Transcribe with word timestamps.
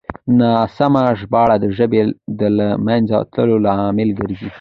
ناسمه 0.39 1.03
ژباړه 1.19 1.55
د 1.63 1.65
ژبې 1.77 2.01
د 2.39 2.41
له 2.57 2.67
منځه 2.87 3.17
تللو 3.33 3.57
لامل 3.65 4.09
ګرځي. 4.19 4.49